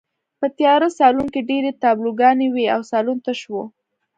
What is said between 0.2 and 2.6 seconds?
په تیاره سالون کې ډېرې تابلوګانې